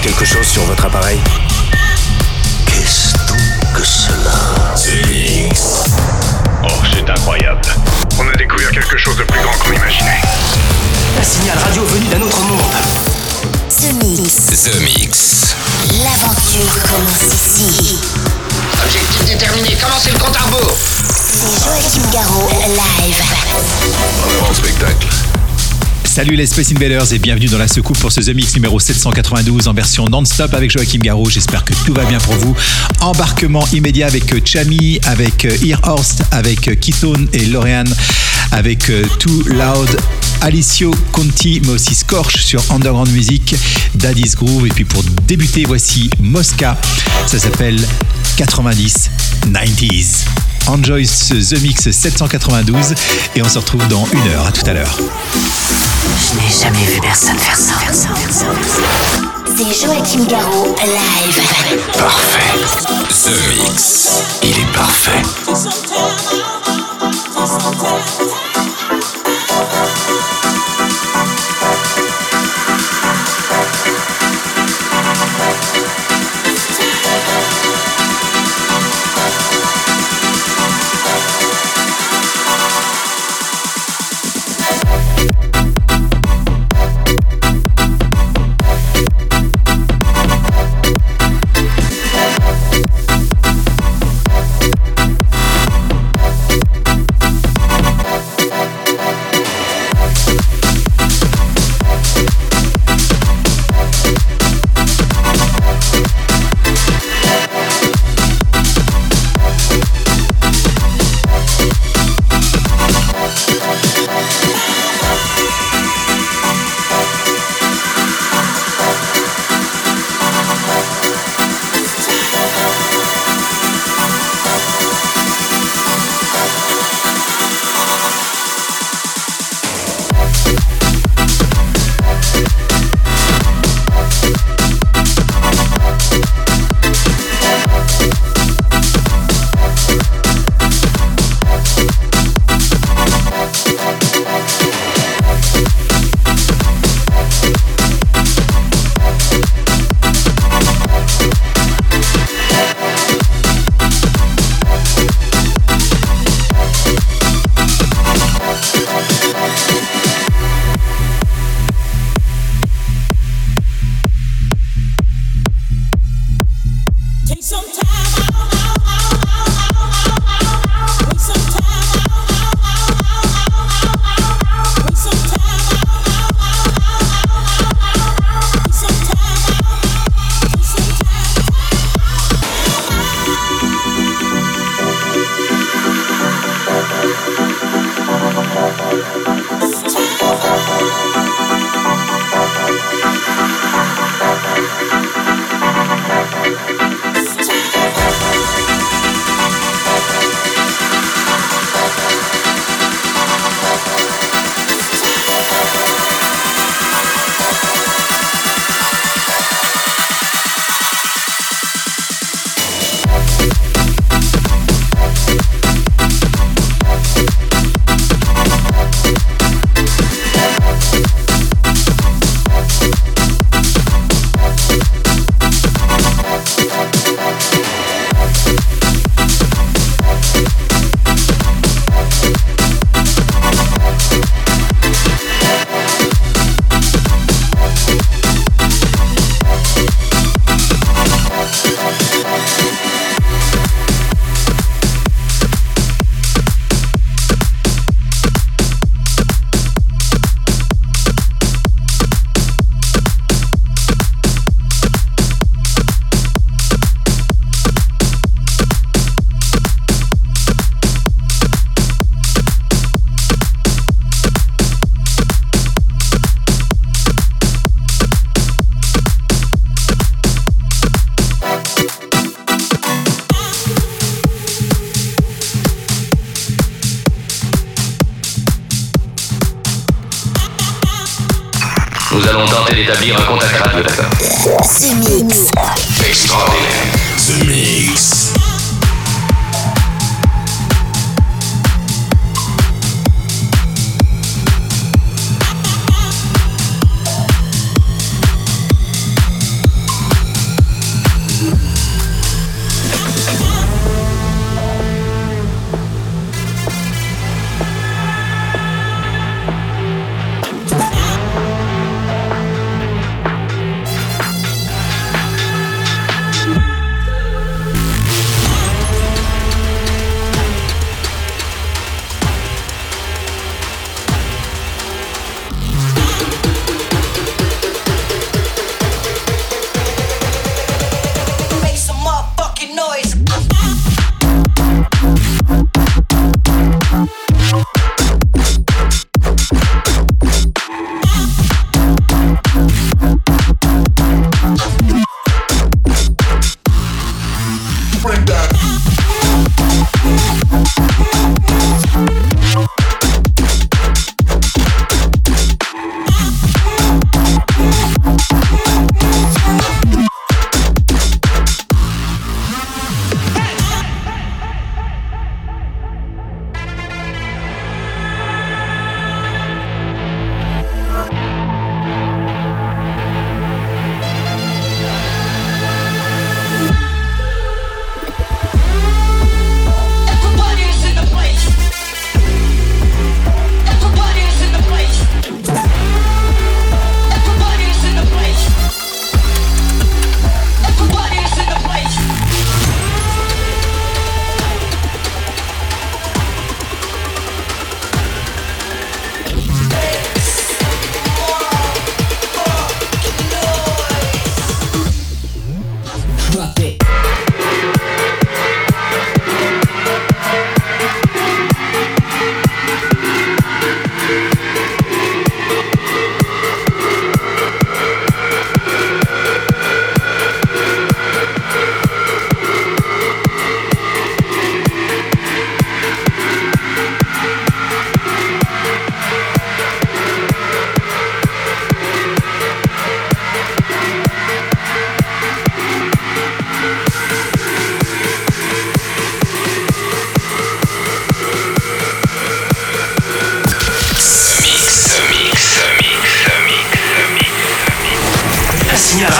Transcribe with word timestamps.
quelque 0.00 0.24
chose 0.24 0.46
sur 0.46 0.62
votre 0.64 0.84
appareil 0.84 1.18
Qu'est-ce 2.66 3.12
donc 3.26 3.72
que 3.74 3.84
cela 3.84 4.74
Oh, 6.64 6.68
c'est 6.92 7.08
incroyable. 7.10 7.60
On 8.18 8.28
a 8.28 8.36
découvert 8.36 8.70
quelque 8.70 8.96
chose 8.96 9.16
de 9.16 9.24
plus 9.24 9.40
grand 9.40 9.52
qu'on 9.58 9.72
imaginait. 9.72 10.20
Un 11.18 11.24
signal 11.24 11.58
radio 11.58 11.84
venu 11.84 12.06
d'un 12.06 12.22
autre 12.22 12.40
monde. 12.42 12.60
The 13.80 13.92
Mix. 14.04 14.46
The 14.62 14.80
Mix. 14.80 15.56
L'aventure 16.04 16.74
commence 16.88 17.34
ici. 17.34 17.98
Objectif 18.84 19.24
déterminé, 19.24 19.76
commencez 19.80 20.10
le 20.10 20.18
compte 20.18 20.36
à 20.36 20.40
rebours? 20.40 20.76
C'est 20.78 21.64
Joachim 21.64 22.08
Garraud, 22.12 22.48
live. 22.50 23.22
En 24.26 24.44
avant 24.44 24.54
spectacle. 24.54 25.27
Salut 26.18 26.34
les 26.34 26.46
Space 26.46 26.72
Invaders 26.72 27.12
et 27.12 27.20
bienvenue 27.20 27.46
dans 27.46 27.58
la 27.58 27.68
secoupe 27.68 27.96
pour 27.96 28.10
ce 28.10 28.20
The 28.20 28.34
Mix 28.34 28.52
numéro 28.56 28.80
792 28.80 29.68
en 29.68 29.72
version 29.72 30.04
non-stop 30.06 30.52
avec 30.52 30.68
Joachim 30.68 30.98
Garraud. 30.98 31.30
J'espère 31.30 31.64
que 31.64 31.72
tout 31.86 31.94
va 31.94 32.04
bien 32.06 32.18
pour 32.18 32.34
vous. 32.34 32.56
Embarquement 33.00 33.64
immédiat 33.72 34.08
avec 34.08 34.32
euh, 34.32 34.40
Chami, 34.44 34.98
avec 35.04 35.44
euh, 35.44 35.56
Earhorst, 35.64 36.24
avec 36.32 36.66
euh, 36.66 36.74
Ketone 36.74 37.28
et 37.32 37.46
Lauriane, 37.46 37.94
avec 38.50 38.90
Too 39.20 39.44
Loud, 39.46 39.96
Alicio 40.40 40.90
Conti, 41.12 41.62
mais 41.64 41.74
aussi 41.74 41.94
Scorch 41.94 42.38
sur 42.38 42.64
Underground 42.72 43.12
Music, 43.12 43.54
Daddy's 43.94 44.34
Groove. 44.34 44.66
Et 44.66 44.70
puis 44.70 44.84
pour 44.84 45.04
débuter, 45.28 45.66
voici 45.66 46.10
Mosca. 46.18 46.76
Ça 47.28 47.38
s'appelle 47.38 47.78
90 48.38 49.10
90s. 49.52 50.24
Enjoy 50.68 51.06
ce 51.06 51.34
The 51.34 51.62
Mix 51.62 51.90
792 51.90 52.94
et 53.34 53.42
on 53.42 53.48
se 53.48 53.58
retrouve 53.58 53.88
dans 53.88 54.04
une 54.12 54.28
heure. 54.28 54.46
À 54.46 54.52
tout 54.52 54.68
à 54.68 54.74
l'heure. 54.74 54.98
Je 55.32 56.34
n'ai 56.36 56.50
jamais 56.62 56.84
vu 56.84 57.00
personne 57.00 57.38
faire 57.38 57.56
ça. 57.56 57.74
C'est 59.46 59.86
Joachim 59.86 60.24
Garraud, 60.28 60.76
live. 60.84 61.40
Parfait. 61.94 62.52
The 63.24 63.30
Mix. 63.64 64.22
Il 64.42 64.50
est 64.50 64.72
parfait. 64.72 65.22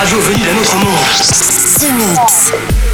Radio 0.08 0.20
venu 0.20 0.42
d'un 0.42 0.58
autre 0.58 0.76
monde. 0.76 0.94
The 1.78 1.92
Mix. 1.92 2.87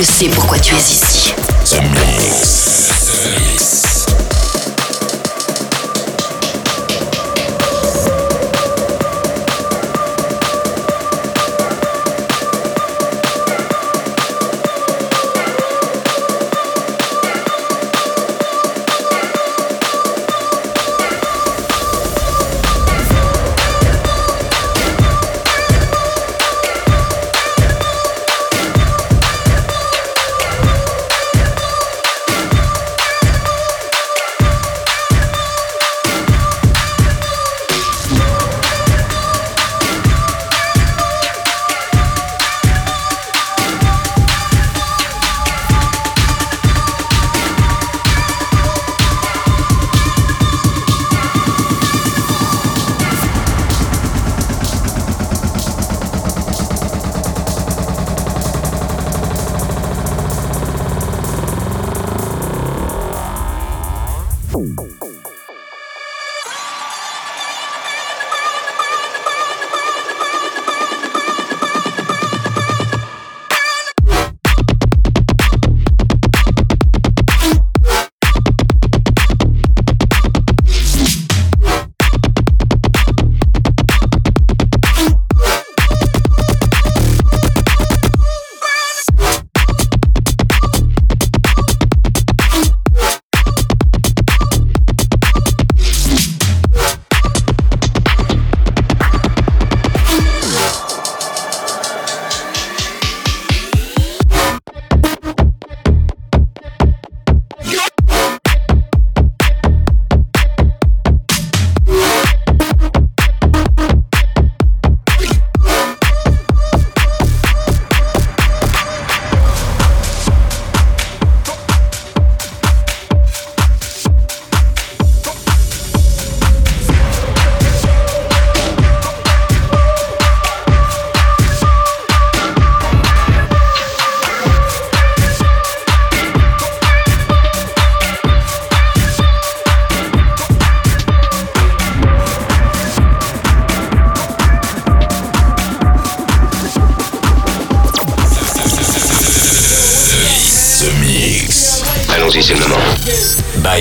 Je 0.00 0.04
sais 0.06 0.28
pourquoi 0.30 0.58
tu 0.58 0.74
es 0.74 0.78
ici. 0.78 1.34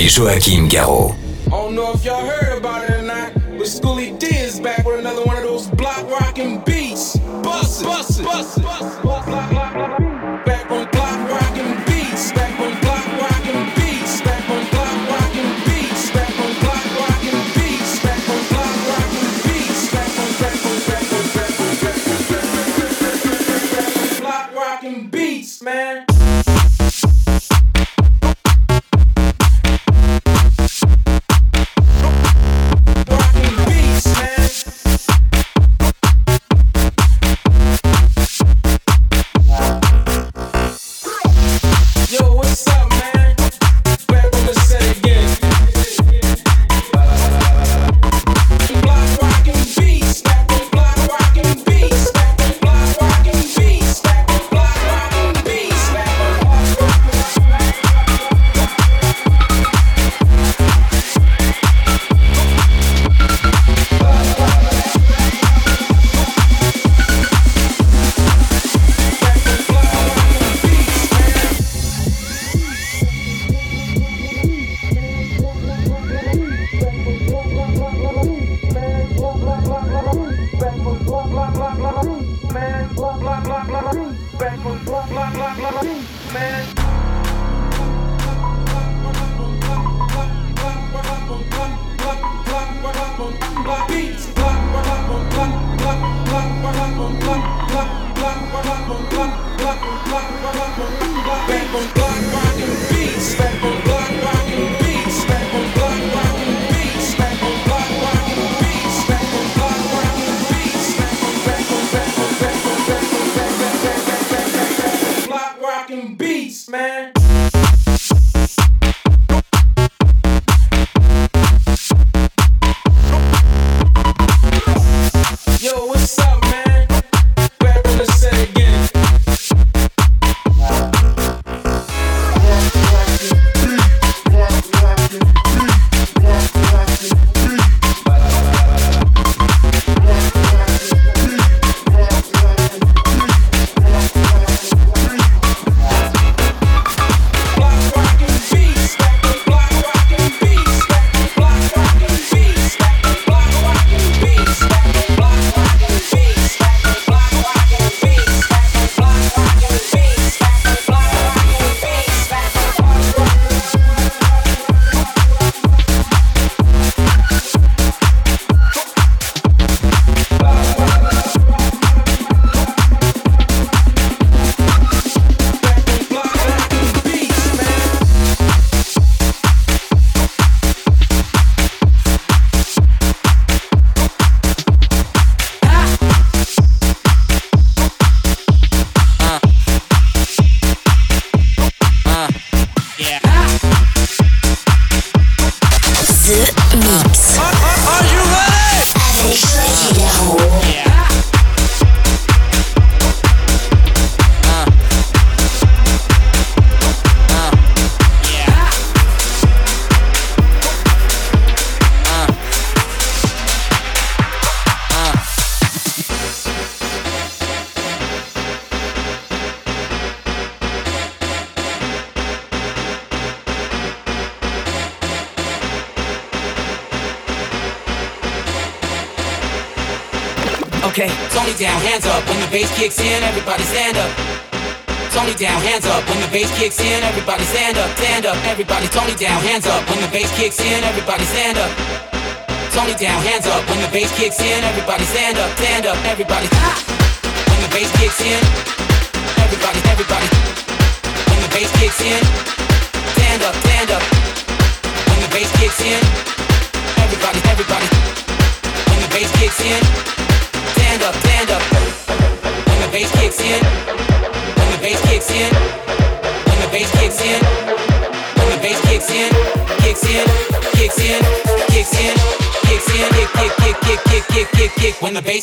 Joachim 0.09 0.67
Garraud. 0.67 1.18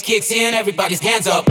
kicks 0.06 0.30
in, 0.30 0.54
everybody's 0.54 1.00
hands 1.00 1.26
up. 1.26 1.44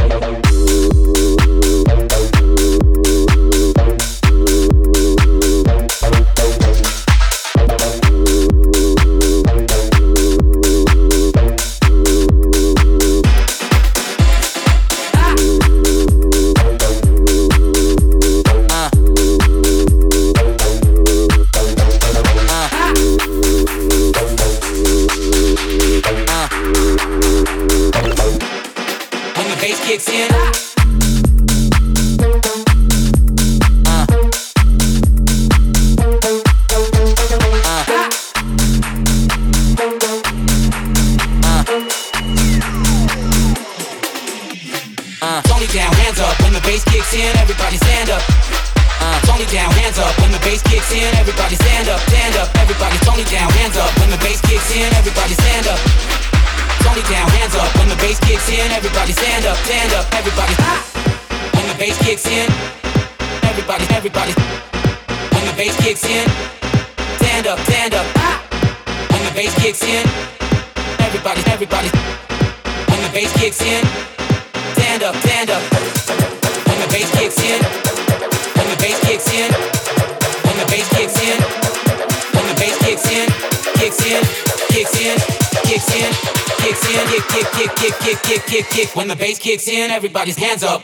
kick. 88.76 88.94
When 88.96 89.08
the 89.08 89.16
bass 89.16 89.40
kicks 89.40 89.68
in, 89.70 89.90
everybody's 89.90 90.38
hands 90.38 90.64
up. 90.64 90.84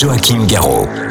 Joachim 0.00 0.46
Garraud. 0.46 1.09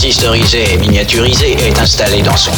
Transistorisé 0.00 0.64
et 0.72 0.78
miniaturisé 0.78 1.52
est 1.52 1.78
installé 1.78 2.22
dans 2.22 2.34
son. 2.34 2.52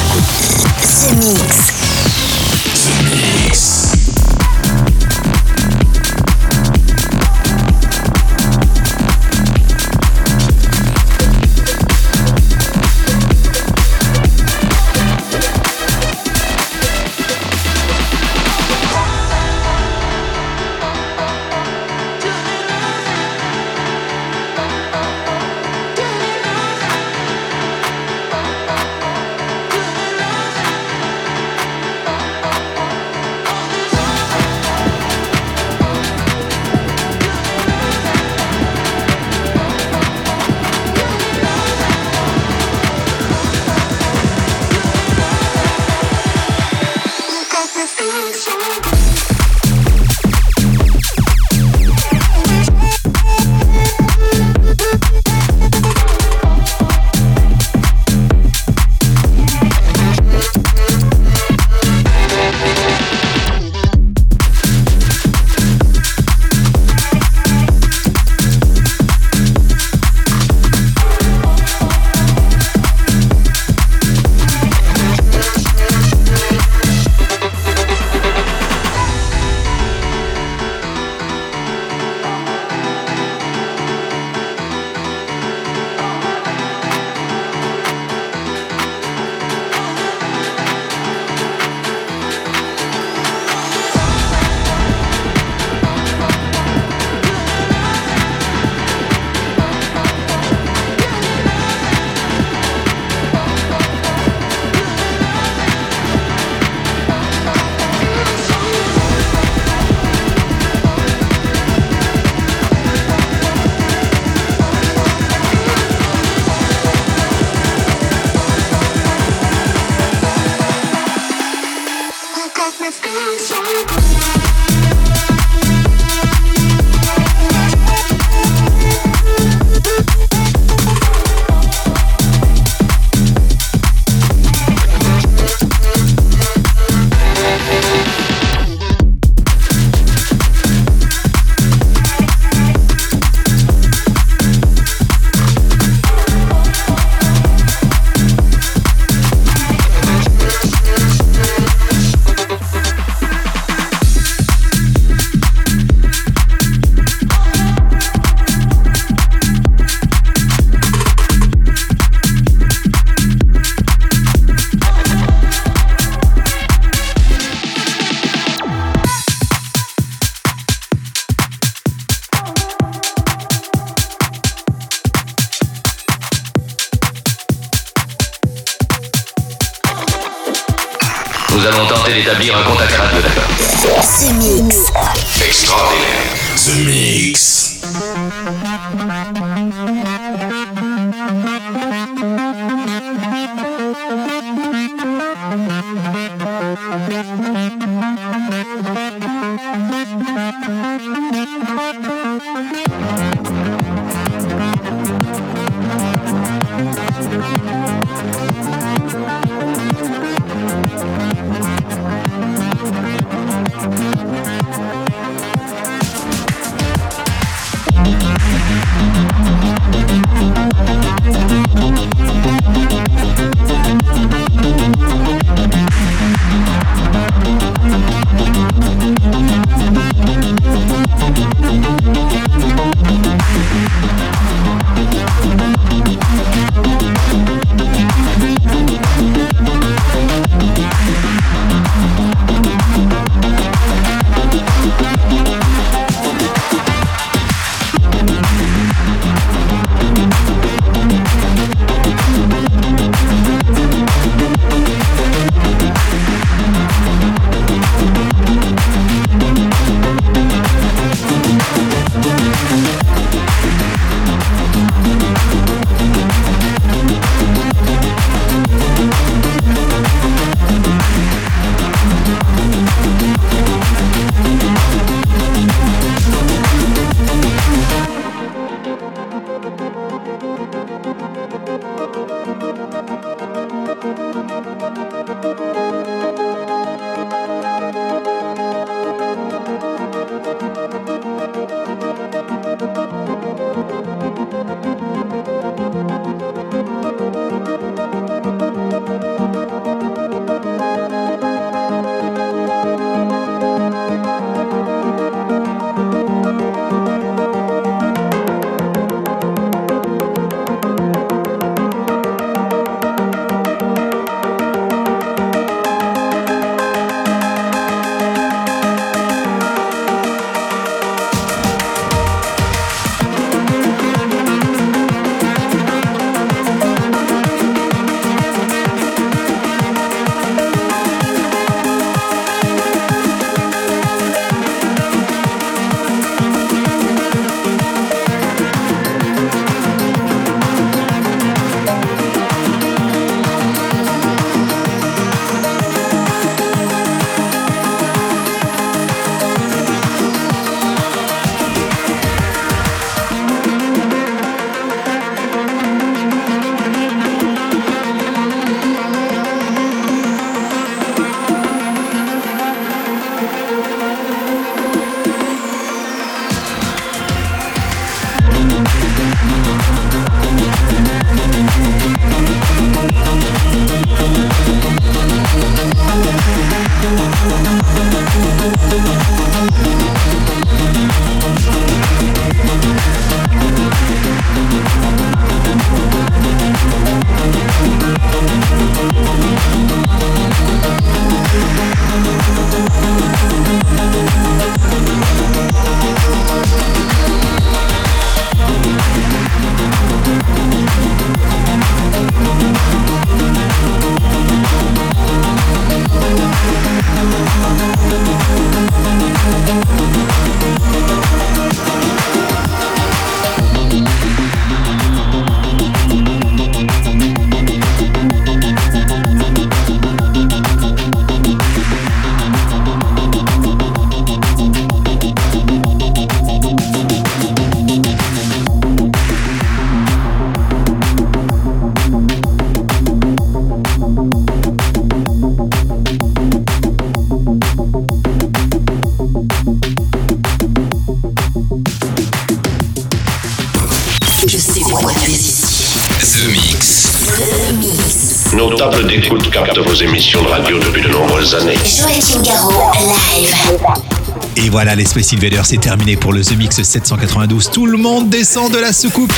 Voilà, 454.93 455.05
les 455.05 455.09
Space 455.09 455.35
c'est 455.65 455.81
terminé 455.81 456.17
pour 456.17 456.35
le 456.35 456.43
The 456.43 456.55
Mix 456.55 456.83
792. 456.83 457.71
Tout 457.71 457.87
le 457.87 457.97
monde 457.97 458.29
descend 458.29 458.71
de 458.71 458.79
la 458.79 458.93
soucoupe. 458.93 459.33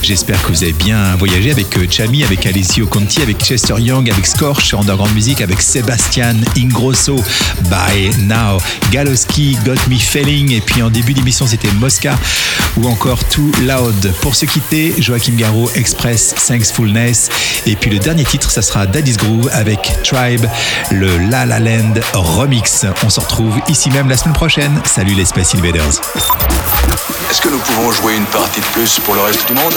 J'espère 0.00 0.40
que 0.42 0.48
vous 0.48 0.62
avez 0.62 0.72
bien 0.72 1.16
voyagé 1.16 1.50
avec 1.50 1.76
euh, 1.76 1.86
Chami, 1.90 2.22
avec 2.22 2.46
Alessio 2.46 2.86
Conti, 2.86 3.20
avec 3.20 3.38
Chester 3.42 3.74
Young, 3.78 4.08
avec 4.08 4.26
Scorch, 4.26 4.74
Underground 4.74 5.12
Music, 5.14 5.40
avec 5.40 5.60
Sébastien 5.60 6.36
Ingrosso, 6.56 7.16
By 7.64 8.10
Now, 8.26 8.58
Galoski, 8.92 9.56
Got 9.64 9.88
Me 9.88 9.98
Feeling, 9.98 10.52
et 10.52 10.60
puis 10.60 10.82
en 10.82 10.90
début 10.90 11.14
d'émission 11.14 11.46
c'était 11.48 11.72
Mosca 11.72 12.16
ou 12.76 12.86
encore 12.86 13.22
Too 13.24 13.50
Loud. 13.62 14.12
Pour 14.20 14.34
se 14.34 14.46
quitter, 14.46 14.94
Joachim 14.98 15.34
Garraud, 15.36 15.70
Express, 15.74 16.34
Thankfulness, 16.46 17.28
et 17.66 17.76
puis 17.76 17.90
le 17.90 17.98
dernier 17.98 18.24
titre, 18.24 18.50
ça 18.50 18.62
sera 18.62 18.86
Daddy's 18.86 19.16
Groove 19.16 19.48
avec 19.52 19.80
Tribe, 20.02 20.46
le 20.90 21.18
La 21.18 21.46
La 21.46 21.58
Land 21.58 21.94
remix. 22.14 22.86
On 23.04 23.10
se 23.10 23.20
retrouve 23.20 23.58
ici 23.68 23.90
même 23.90 24.08
la 24.08 24.16
semaine 24.16 24.34
prochaine. 24.34 24.80
Salut 24.84 25.14
les 25.14 25.24
Space 25.24 25.54
Invaders. 25.54 26.00
Est-ce 27.30 27.40
que 27.40 27.48
nous 27.48 27.58
pouvons 27.58 27.90
jouer 27.92 28.16
une 28.16 28.26
partie 28.26 28.60
de 28.60 28.66
plus 28.66 28.98
pour 29.00 29.14
le 29.14 29.22
reste 29.22 29.46
du 29.48 29.54
monde? 29.54 29.74